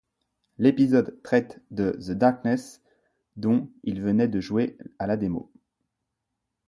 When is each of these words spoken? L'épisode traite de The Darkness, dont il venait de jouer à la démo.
L'épisode 0.57 1.21
traite 1.21 1.61
de 1.69 1.91
The 1.91 2.17
Darkness, 2.17 2.81
dont 3.35 3.69
il 3.83 4.01
venait 4.01 4.27
de 4.27 4.39
jouer 4.41 4.75
à 4.97 5.05
la 5.05 5.15
démo. 5.15 5.51